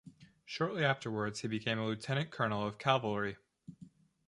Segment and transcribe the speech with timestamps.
[0.45, 3.37] Shortly afterwards he became a lieutenant-colonel of cavalry.